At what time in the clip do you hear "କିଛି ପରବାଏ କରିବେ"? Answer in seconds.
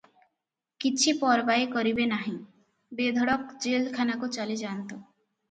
0.85-2.07